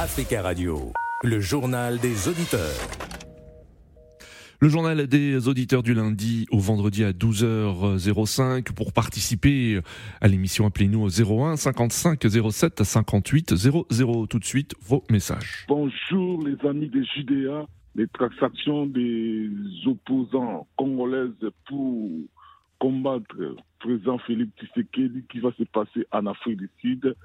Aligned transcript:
Africa 0.00 0.42
Radio, 0.42 0.92
le 1.24 1.40
journal 1.40 1.98
des 1.98 2.28
auditeurs. 2.28 2.60
Le 4.60 4.68
journal 4.68 5.08
des 5.08 5.48
auditeurs 5.48 5.82
du 5.82 5.92
lundi 5.92 6.46
au 6.52 6.60
vendredi 6.60 7.02
à 7.02 7.10
12h05 7.10 8.72
pour 8.74 8.92
participer 8.92 9.80
à 10.20 10.28
l'émission 10.28 10.66
appelez-nous 10.66 11.02
au 11.02 11.08
01 11.08 11.56
55 11.56 12.24
07 12.30 12.84
58 12.84 13.56
00 13.56 14.26
tout 14.28 14.38
de 14.38 14.44
suite 14.44 14.76
vos 14.80 15.02
messages. 15.10 15.64
Bonjour 15.66 16.46
les 16.46 16.56
amis 16.68 16.88
des 16.88 17.02
JDA, 17.02 17.66
les 17.96 18.06
transactions 18.06 18.86
des 18.86 19.50
opposants 19.84 20.68
congolaises 20.76 21.32
pour 21.66 22.08
combattre 22.78 23.34
le 23.36 23.56
président 23.80 24.18
Philippe 24.18 24.52
Tshisekedi 24.60 25.24
qui 25.28 25.40
va 25.40 25.50
se 25.58 25.64
passer 25.64 26.06
en 26.12 26.26
Afrique 26.26 26.58
du 26.58 26.70
Sud. 26.80 27.16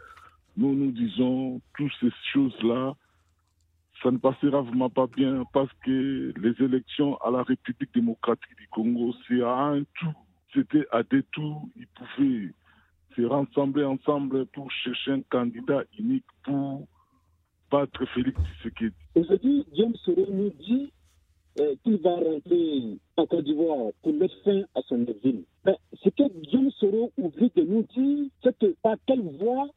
Nous 0.57 0.75
nous 0.75 0.91
disons 0.91 1.61
toutes 1.75 1.91
ces 1.99 2.11
choses-là 2.31 2.95
ça 4.03 4.11
ne 4.11 4.17
passera 4.17 4.61
vraiment 4.61 4.89
pas 4.89 5.07
bien 5.07 5.45
parce 5.53 5.71
que 5.85 6.33
les 6.37 6.65
élections 6.65 7.15
à 7.17 7.31
la 7.31 7.41
République 7.43 7.93
démocratique 7.93 8.55
du 8.57 8.67
Congo, 8.67 9.13
c'est 9.27 9.41
à 9.41 9.55
un 9.55 9.83
tout. 9.83 10.13
C'était 10.53 10.85
à 10.91 11.03
des 11.03 11.23
tours. 11.31 11.67
Ils 11.77 11.87
pouvaient 11.87 12.51
se 13.15 13.21
rassembler 13.21 13.85
ensemble 13.85 14.45
pour 14.47 14.69
chercher 14.71 15.11
un 15.11 15.21
candidat 15.21 15.83
unique 15.97 16.25
pour 16.43 16.85
battre 17.71 18.05
Félix 18.13 18.37
Tshisekedi. 18.41 18.93
Aujourd'hui, 19.15 19.65
James 19.73 19.95
nous 20.07 20.49
dit 20.59 20.91
euh, 21.59 21.75
qu'il 21.83 21.97
va 22.01 22.15
rentrer 22.15 22.97
en 23.15 23.25
Côte 23.25 23.45
d'Ivoire 23.45 23.91
pour 24.01 24.13
mettre 24.13 24.35
fin 24.43 24.61
à 24.75 24.81
son 24.87 25.05
exil. 25.05 25.43
Mais 25.65 25.77
ce 25.93 26.09
que 26.09 26.23
James 26.51 26.71
Soro 26.71 27.11
oublie 27.17 27.51
de 27.55 27.63
nous 27.63 27.83
dire, 27.83 28.25
c'est 28.43 28.57
que 28.59 28.75
par 28.81 28.97
quelle 29.07 29.21
voie 29.39 29.67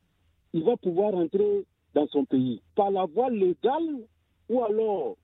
il 0.56 0.65
va 0.65 0.77
pouvoir 0.78 1.12
rentrer 1.12 1.65
dans 1.95 2.06
son 2.09 2.24
pays. 2.24 2.62
Par 2.74 2.91
la 2.91 3.05
voie 3.05 3.28
légale 3.28 4.01
ou 4.48 4.62
alors 4.62 5.16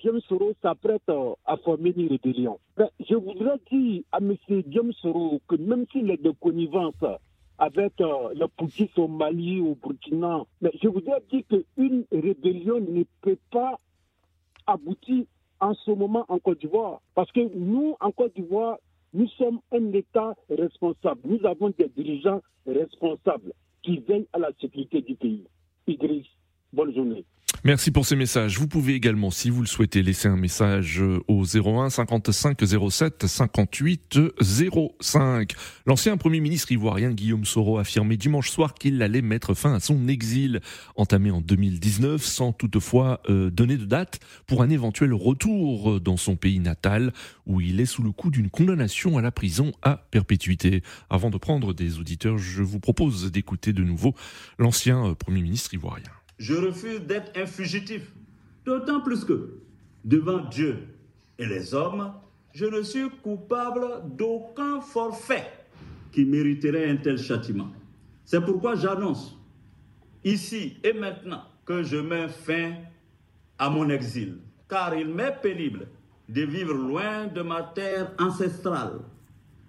James 0.00 0.20
Soro 0.28 0.52
s'apprête 0.62 1.10
à 1.44 1.56
former 1.58 1.92
une 1.94 2.08
rébellion. 2.08 2.58
Je 3.00 3.14
voudrais 3.14 3.58
dire 3.70 4.02
à 4.12 4.18
M. 4.18 4.34
James 4.68 4.92
Soro 4.94 5.40
que 5.46 5.56
même 5.56 5.84
s'il 5.92 6.10
est 6.10 6.22
de 6.22 6.30
connivence 6.30 7.04
avec 7.58 8.00
euh, 8.00 8.32
le 8.34 8.46
Poutis 8.46 8.90
au 8.96 9.08
Mali, 9.08 9.60
au 9.60 9.74
Burkina, 9.74 10.44
mais 10.60 10.70
je 10.80 10.88
voudrais 10.88 11.20
dire 11.30 11.42
qu'une 11.48 12.04
rébellion 12.12 12.80
ne 12.80 13.02
peut 13.20 13.38
pas 13.50 13.76
aboutir 14.66 15.24
en 15.60 15.74
ce 15.74 15.90
moment 15.90 16.24
en 16.28 16.38
Côte 16.38 16.60
d'Ivoire. 16.60 17.00
Parce 17.14 17.30
que 17.32 17.40
nous, 17.40 17.96
en 18.00 18.12
Côte 18.12 18.34
d'Ivoire, 18.36 18.78
nous 19.12 19.26
sommes 19.30 19.58
un 19.72 19.92
État 19.92 20.34
responsable. 20.48 21.20
Nous 21.24 21.44
avons 21.44 21.70
des 21.76 21.88
dirigeants 21.88 22.40
responsables 22.64 23.52
qui 23.82 23.98
veillent 23.98 24.28
à 24.32 24.38
la 24.38 24.50
sécurité 24.60 25.02
du 25.02 25.14
pays. 25.14 25.44
Idriss, 25.86 26.26
bonne 26.72 26.94
journée. 26.94 27.24
Merci 27.64 27.90
pour 27.90 28.06
ces 28.06 28.14
messages. 28.14 28.56
Vous 28.56 28.68
pouvez 28.68 28.94
également, 28.94 29.32
si 29.32 29.50
vous 29.50 29.60
le 29.60 29.66
souhaitez, 29.66 30.02
laisser 30.02 30.28
un 30.28 30.36
message 30.36 31.02
au 31.26 31.44
01 31.44 31.90
55 31.90 32.56
07 32.90 33.26
58 33.26 34.18
05. 35.00 35.54
L'ancien 35.84 36.16
Premier 36.16 36.38
ministre 36.38 36.70
ivoirien 36.70 37.10
Guillaume 37.10 37.44
Soro 37.44 37.78
a 37.78 37.80
affirmé 37.80 38.16
dimanche 38.16 38.50
soir 38.50 38.74
qu'il 38.74 39.02
allait 39.02 39.22
mettre 39.22 39.54
fin 39.54 39.74
à 39.74 39.80
son 39.80 40.06
exil, 40.06 40.60
entamé 40.94 41.32
en 41.32 41.40
2019, 41.40 42.24
sans 42.24 42.52
toutefois 42.52 43.20
euh, 43.28 43.50
donner 43.50 43.76
de 43.76 43.86
date 43.86 44.20
pour 44.46 44.62
un 44.62 44.70
éventuel 44.70 45.12
retour 45.12 46.00
dans 46.00 46.16
son 46.16 46.36
pays 46.36 46.60
natal, 46.60 47.12
où 47.44 47.60
il 47.60 47.80
est 47.80 47.86
sous 47.86 48.04
le 48.04 48.12
coup 48.12 48.30
d'une 48.30 48.50
condamnation 48.50 49.18
à 49.18 49.20
la 49.20 49.32
prison 49.32 49.72
à 49.82 50.06
perpétuité. 50.12 50.84
Avant 51.10 51.30
de 51.30 51.38
prendre 51.38 51.74
des 51.74 51.98
auditeurs, 51.98 52.38
je 52.38 52.62
vous 52.62 52.78
propose 52.78 53.32
d'écouter 53.32 53.72
de 53.72 53.82
nouveau 53.82 54.14
l'ancien 54.60 55.04
euh, 55.04 55.14
Premier 55.14 55.42
ministre 55.42 55.74
ivoirien 55.74 56.04
je 56.38 56.54
refuse 56.54 57.00
d'être 57.00 57.36
un 57.36 57.46
fugitif. 57.46 58.12
D'autant 58.64 59.00
plus 59.00 59.24
que, 59.24 59.58
devant 60.04 60.38
Dieu 60.38 60.78
et 61.38 61.46
les 61.46 61.74
hommes, 61.74 62.12
je 62.52 62.64
ne 62.64 62.82
suis 62.82 63.08
coupable 63.22 64.02
d'aucun 64.16 64.80
forfait 64.80 65.50
qui 66.12 66.24
mériterait 66.24 66.90
un 66.90 66.96
tel 66.96 67.18
châtiment. 67.18 67.68
C'est 68.24 68.40
pourquoi 68.40 68.74
j'annonce, 68.74 69.38
ici 70.24 70.76
et 70.84 70.92
maintenant, 70.92 71.42
que 71.64 71.82
je 71.82 71.96
mets 71.96 72.28
fin 72.28 72.74
à 73.58 73.70
mon 73.70 73.88
exil, 73.88 74.38
car 74.68 74.94
il 74.94 75.08
m'est 75.08 75.40
pénible 75.40 75.88
de 76.28 76.42
vivre 76.42 76.74
loin 76.74 77.26
de 77.26 77.42
ma 77.42 77.62
terre 77.62 78.12
ancestrale 78.18 79.00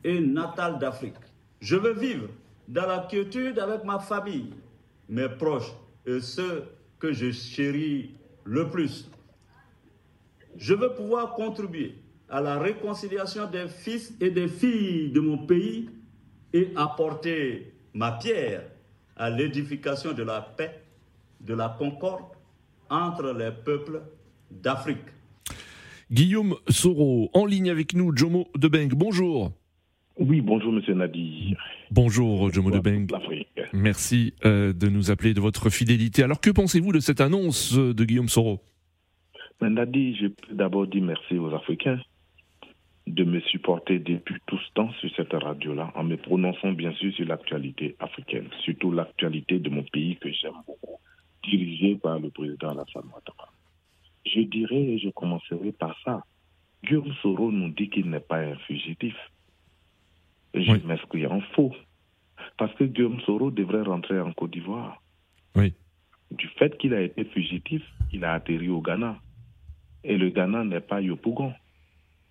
et 0.03 0.19
natale 0.19 0.79
d'Afrique. 0.79 1.15
Je 1.61 1.75
veux 1.75 1.93
vivre 1.93 2.27
dans 2.67 2.85
la 2.85 2.99
quiétude 2.99 3.59
avec 3.59 3.83
ma 3.83 3.99
famille, 3.99 4.53
mes 5.07 5.29
proches 5.29 5.73
et 6.09 6.21
ceux 6.21 6.63
que 6.99 7.13
je 7.13 7.31
chéris 7.31 8.11
le 8.43 8.69
plus. 8.69 9.09
Je 10.57 10.73
veux 10.73 10.93
pouvoir 10.93 11.33
contribuer 11.35 11.95
à 12.29 12.41
la 12.41 12.59
réconciliation 12.59 13.49
des 13.49 13.67
fils 13.67 14.13
et 14.19 14.29
des 14.29 14.47
filles 14.47 15.11
de 15.11 15.19
mon 15.19 15.37
pays 15.37 15.89
et 16.53 16.69
apporter 16.75 17.73
ma 17.93 18.13
pierre 18.13 18.63
à 19.15 19.29
l'édification 19.29 20.13
de 20.13 20.23
la 20.23 20.41
paix, 20.41 20.81
de 21.41 21.53
la 21.53 21.75
concorde 21.77 22.25
entre 22.89 23.33
les 23.33 23.51
peuples 23.51 24.01
d'Afrique. 24.49 24.97
Guillaume 26.11 26.55
Soro, 26.67 27.29
en 27.33 27.45
ligne 27.45 27.69
avec 27.69 27.93
nous, 27.93 28.15
Jomo 28.15 28.47
Debeng, 28.55 28.89
bonjour. 28.89 29.51
Oui, 30.17 30.41
bonjour 30.41 30.73
Monsieur 30.73 30.95
Nadir. 30.95 31.57
Bonjour 31.91 32.51
Jomo 32.51 32.71
Debeng. 32.71 33.05
Merci 33.73 34.33
euh, 34.45 34.73
de 34.73 34.87
nous 34.87 35.11
appeler 35.11 35.33
de 35.33 35.39
votre 35.39 35.69
fidélité. 35.69 36.23
Alors 36.23 36.41
que 36.41 36.49
pensez-vous 36.49 36.91
de 36.91 36.99
cette 36.99 37.21
annonce 37.21 37.73
de 37.73 38.05
Guillaume 38.05 38.29
Soro? 38.29 38.61
Nadir, 39.61 40.15
je 40.15 40.27
peux 40.27 40.55
d'abord 40.55 40.87
dire 40.87 41.03
merci 41.03 41.37
aux 41.37 41.53
Africains 41.53 41.99
de 43.07 43.23
me 43.23 43.39
supporter 43.41 43.99
depuis 43.99 44.35
tout 44.45 44.57
ce 44.57 44.73
temps 44.73 44.91
sur 44.99 45.09
cette 45.15 45.33
radio-là, 45.33 45.91
en 45.95 46.03
me 46.03 46.15
prononçant 46.15 46.71
bien 46.71 46.93
sûr 46.93 47.13
sur 47.13 47.25
l'actualité 47.25 47.95
africaine, 47.99 48.47
surtout 48.63 48.91
l'actualité 48.91 49.59
de 49.59 49.69
mon 49.69 49.83
pays 49.83 50.15
que 50.17 50.31
j'aime 50.31 50.53
beaucoup, 50.67 50.99
dirigé 51.43 51.95
par 51.95 52.19
le 52.19 52.29
président 52.29 52.69
Alassane 52.69 53.09
Ouattara. 53.13 53.51
Je 54.25 54.41
dirais 54.41 54.75
et 54.75 54.99
je 54.99 55.09
commencerai 55.09 55.71
par 55.71 55.99
ça. 56.05 56.23
Guillaume 56.83 57.11
Soro 57.21 57.51
nous 57.51 57.69
dit 57.69 57.89
qu'il 57.89 58.09
n'est 58.09 58.19
pas 58.19 58.39
un 58.39 58.55
fugitif 58.67 59.15
je 60.53 60.71
m'inscris 60.85 61.27
en 61.27 61.41
faux. 61.55 61.73
Parce 62.59 62.75
que 62.75 62.83
Guillaume 62.83 63.21
Soro 63.21 63.51
devrait 63.51 63.83
rentrer 63.83 64.19
en 64.19 64.33
Côte 64.33 64.51
d'Ivoire. 64.51 65.01
Oui. 65.55 65.73
Du 66.29 66.47
fait 66.59 66.77
qu'il 66.77 66.93
a 66.93 67.01
été 67.01 67.23
fugitif, 67.23 67.81
il 68.11 68.25
a 68.25 68.33
atterri 68.33 68.67
au 68.67 68.81
Ghana. 68.81 69.17
Et 70.03 70.17
le 70.17 70.29
Ghana 70.29 70.65
n'est 70.65 70.81
pas 70.81 70.99
Yopougon. 70.99 71.53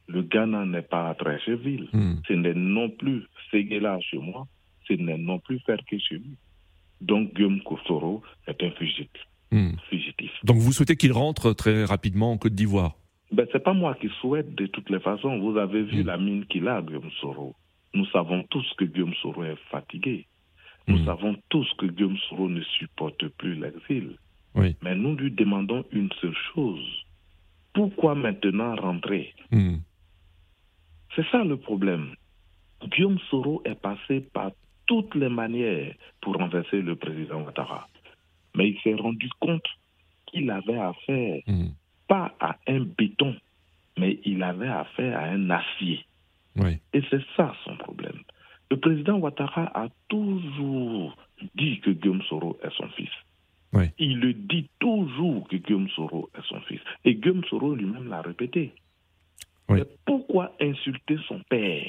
Le 0.06 0.22
Ghana 0.22 0.66
n'est 0.66 0.82
pas 0.82 1.14
Trècheville. 1.14 1.88
Hmm. 1.94 2.16
Ce 2.28 2.34
n'est 2.34 2.54
non 2.54 2.90
plus 2.90 3.24
Séguéla 3.50 3.98
chez 4.00 4.18
moi. 4.18 4.46
Ce 4.86 4.92
n'est 4.92 5.16
non 5.16 5.38
plus 5.38 5.60
Ferké 5.60 5.98
chez 5.98 6.16
lui. 6.16 6.36
Donc 7.00 7.34
Guillaume 7.34 7.60
Soro 7.86 8.22
est 8.46 8.62
un 8.62 8.70
fugitif. 8.72 9.22
Hmm. 9.50 9.76
fugitif. 9.88 10.30
Donc 10.44 10.58
vous 10.58 10.72
souhaitez 10.72 10.96
qu'il 10.96 11.12
rentre 11.12 11.54
très 11.54 11.86
rapidement 11.86 12.32
en 12.32 12.36
Côte 12.36 12.54
d'Ivoire? 12.54 12.96
Ben, 13.32 13.46
Ce 13.50 13.56
n'est 13.56 13.64
pas 13.64 13.72
moi 13.72 13.94
qui 13.94 14.10
souhaite 14.20 14.54
de 14.54 14.66
toutes 14.66 14.90
les 14.90 15.00
façons. 15.00 15.38
Vous 15.38 15.56
avez 15.56 15.84
vu 15.84 16.02
hmm. 16.02 16.06
la 16.06 16.18
mine 16.18 16.44
qu'il 16.44 16.68
a, 16.68 16.82
Guillaume 16.82 17.10
Soro. 17.18 17.54
Nous 17.94 18.06
savons 18.06 18.42
tous 18.44 18.66
que 18.76 18.84
Guillaume 18.84 19.14
Soro 19.22 19.44
est 19.44 19.56
fatigué. 19.70 20.26
Nous 20.86 20.98
hmm. 20.98 21.06
savons 21.06 21.36
tous 21.48 21.66
que 21.78 21.86
Guillaume 21.86 22.18
Soro 22.28 22.48
ne 22.48 22.62
supporte 22.62 23.26
plus 23.28 23.54
l'exil. 23.54 24.16
Mais 24.82 24.96
nous 24.96 25.14
lui 25.14 25.30
demandons 25.30 25.84
une 25.92 26.10
seule 26.20 26.36
chose. 26.52 27.04
Pourquoi 27.72 28.16
maintenant 28.16 28.74
rentrer? 28.74 29.34
Hmm. 29.52 29.76
C'est 31.14 31.26
ça 31.30 31.44
le 31.44 31.56
problème. 31.56 32.14
Guillaume 32.82 33.18
Soro 33.30 33.62
est 33.64 33.80
passé 33.80 34.20
par 34.32 34.50
toutes 34.86 35.14
les 35.14 35.28
manières 35.28 35.94
pour 36.20 36.36
renverser 36.36 36.82
le 36.82 36.96
président 36.96 37.42
Ouattara. 37.42 37.88
Mais 38.56 38.70
il 38.70 38.80
s'est 38.80 38.94
rendu 38.94 39.28
compte 39.38 39.66
qu'il 40.26 40.50
avait 40.50 40.78
affaire 40.78 41.40
hmm. 41.46 41.68
pas 42.08 42.34
à 42.40 42.56
un 42.66 42.80
béton, 42.80 43.36
mais 43.96 44.18
il 44.24 44.42
avait 44.42 44.68
affaire 44.68 45.18
à 45.18 45.24
un 45.24 45.50
acier. 45.50 46.04
Et 46.66 47.02
c'est 47.10 47.22
ça 47.36 47.54
son 47.64 47.76
problème. 47.76 48.20
Le 48.70 48.78
président 48.78 49.18
Ouattara 49.18 49.70
a 49.74 49.88
toujours 50.08 51.16
dit 51.54 51.80
que 51.80 51.90
Guillaume 51.90 52.22
Soro 52.22 52.58
est 52.62 52.74
son 52.76 52.88
fils. 52.88 53.10
Il 53.98 54.18
le 54.20 54.32
dit 54.32 54.68
toujours 54.78 55.46
que 55.48 55.56
Guillaume 55.56 55.88
Soro 55.90 56.30
est 56.36 56.46
son 56.48 56.60
fils. 56.62 56.80
Et 57.04 57.14
Guillaume 57.14 57.44
Soro 57.44 57.74
lui-même 57.74 58.08
l'a 58.08 58.22
répété. 58.22 58.72
Mais 59.68 59.84
pourquoi 60.06 60.54
insulter 60.60 61.18
son 61.28 61.40
père? 61.50 61.86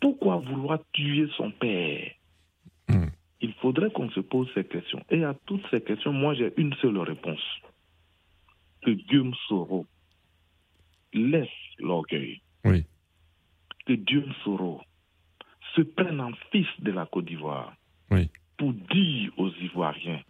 Pourquoi 0.00 0.38
vouloir 0.38 0.80
tuer 0.92 1.28
son 1.36 1.52
père? 1.52 2.10
Hmm. 2.88 3.06
Il 3.40 3.52
faudrait 3.54 3.90
qu'on 3.90 4.10
se 4.10 4.20
pose 4.20 4.48
ces 4.54 4.64
questions. 4.64 5.02
Et 5.10 5.24
à 5.24 5.34
toutes 5.46 5.64
ces 5.70 5.80
questions, 5.80 6.12
moi 6.12 6.34
j'ai 6.34 6.52
une 6.56 6.74
seule 6.74 6.98
réponse. 6.98 7.42
Que 8.82 8.90
Guillaume 8.90 9.34
Soro 9.48 9.86
laisse 11.12 11.48
l'orgueil. 11.78 12.40
Oui 12.64 12.84
que 13.86 13.92
Dieu 13.94 14.24
Soro 14.44 14.82
se 15.74 15.82
prenne 15.82 16.20
en 16.20 16.32
fils 16.50 16.66
de 16.80 16.90
la 16.90 17.06
Côte 17.06 17.24
d'Ivoire 17.26 17.72
oui. 18.10 18.28
pour 18.58 18.72
dire 18.72 19.30
aux 19.36 19.50
Ivoiriens, 19.50 20.20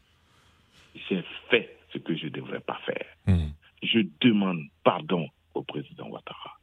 j'ai 1.09 1.25
fait 1.51 1.79
ce 1.93 1.99
que 1.99 2.17
je 2.17 2.27
ne 2.27 2.31
devrais 2.31 2.61
pas 2.61 2.79
faire. 2.87 3.07
Hmm. 3.27 3.51
Je 3.83 4.01
demande 4.21 4.61
pardon 4.85 5.29
au 5.55 5.63
président 5.63 6.09
Ouattara. 6.09 6.59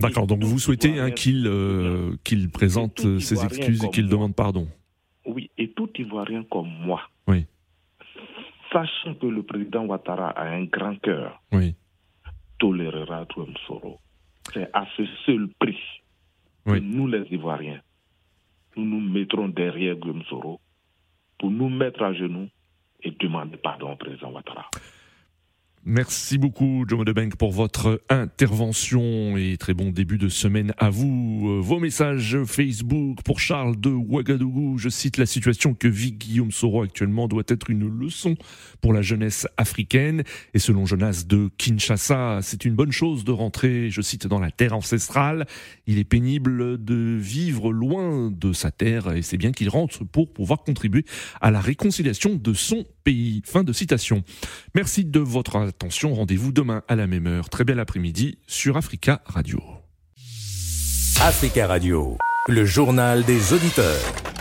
D'accord, 0.00 0.26
donc 0.26 0.42
vous 0.42 0.58
souhaitez 0.58 0.98
hein, 0.98 1.10
qu'il 1.12 1.46
euh, 1.46 2.16
qu'il 2.24 2.50
présente 2.50 3.04
euh, 3.04 3.20
ses 3.20 3.44
excuses 3.44 3.84
et 3.84 3.90
qu'il 3.90 4.08
demande 4.08 4.34
pardon. 4.34 4.68
Oui, 5.24 5.50
et 5.56 5.70
tout 5.70 5.88
Ivoirien 5.96 6.44
comme 6.50 6.68
moi, 6.68 7.02
Oui. 7.28 7.46
sachant 8.72 9.14
que 9.14 9.26
le 9.26 9.42
président 9.42 9.84
Ouattara 9.86 10.30
a 10.30 10.48
un 10.48 10.64
grand 10.64 10.96
cœur, 11.00 11.40
Oui, 11.52 11.74
tolérera 12.58 13.24
Guillaume 13.26 13.54
Soro. 13.66 14.00
C'est 14.52 14.68
à 14.72 14.86
ce 14.96 15.06
seul 15.24 15.48
prix 15.58 15.78
Nous, 16.66 17.06
les 17.06 17.26
Ivoiriens, 17.30 17.80
nous 18.76 18.84
nous 18.84 19.00
mettrons 19.00 19.48
derrière 19.48 19.96
Guillaume 19.96 20.24
Soro 20.24 20.60
pour 21.38 21.50
nous 21.50 21.68
mettre 21.68 22.02
à 22.02 22.12
genoux 22.14 22.48
et 23.02 23.10
demander 23.10 23.56
pardon 23.58 23.92
au 23.92 23.96
président 23.96 24.32
Ouattara. 24.32 24.70
Merci 25.86 26.38
beaucoup, 26.38 26.86
Jomo 26.88 27.04
Debenk, 27.04 27.36
pour 27.36 27.52
votre 27.52 28.00
intervention 28.08 29.36
et 29.36 29.58
très 29.58 29.74
bon 29.74 29.90
début 29.90 30.16
de 30.16 30.30
semaine 30.30 30.72
à 30.78 30.88
vous. 30.88 31.46
Euh, 31.46 31.60
Vos 31.60 31.78
messages 31.78 32.38
Facebook 32.44 33.18
pour 33.22 33.38
Charles 33.38 33.78
de 33.78 33.90
Ouagadougou. 33.90 34.78
Je 34.78 34.88
cite 34.88 35.18
la 35.18 35.26
situation 35.26 35.74
que 35.74 35.86
vit 35.86 36.12
Guillaume 36.12 36.52
Soro 36.52 36.80
actuellement 36.80 37.28
doit 37.28 37.42
être 37.48 37.68
une 37.68 37.86
leçon 37.86 38.34
pour 38.80 38.94
la 38.94 39.02
jeunesse 39.02 39.46
africaine. 39.58 40.22
Et 40.54 40.58
selon 40.58 40.86
Jonas 40.86 41.24
de 41.28 41.50
Kinshasa, 41.58 42.38
c'est 42.40 42.64
une 42.64 42.74
bonne 42.74 42.92
chose 42.92 43.22
de 43.24 43.32
rentrer, 43.32 43.90
je 43.90 44.00
cite, 44.00 44.26
dans 44.26 44.40
la 44.40 44.50
terre 44.50 44.72
ancestrale. 44.72 45.46
Il 45.86 45.98
est 45.98 46.04
pénible 46.04 46.82
de 46.82 47.18
vivre 47.20 47.74
loin 47.74 48.30
de 48.30 48.54
sa 48.54 48.70
terre 48.70 49.12
et 49.12 49.20
c'est 49.20 49.36
bien 49.36 49.52
qu'il 49.52 49.68
rentre 49.68 50.02
pour 50.04 50.32
pouvoir 50.32 50.62
contribuer 50.62 51.04
à 51.42 51.50
la 51.50 51.60
réconciliation 51.60 52.36
de 52.36 52.54
son 52.54 52.86
pays. 53.04 53.42
Fin 53.44 53.62
de 53.62 53.72
citation. 53.72 54.24
Merci 54.74 55.04
de 55.04 55.20
votre 55.20 55.56
attention. 55.56 56.14
Rendez-vous 56.14 56.52
demain 56.52 56.82
à 56.88 56.96
la 56.96 57.06
même 57.06 57.26
heure. 57.26 57.48
Très 57.50 57.64
bel 57.64 57.78
après-midi 57.78 58.38
sur 58.46 58.76
Africa 58.76 59.22
Radio. 59.26 59.60
Africa 61.20 61.68
Radio, 61.68 62.18
le 62.48 62.64
journal 62.64 63.24
des 63.24 63.52
auditeurs. 63.52 64.33